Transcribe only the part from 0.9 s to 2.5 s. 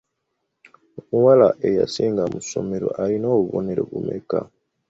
Omuwala eyasinga mu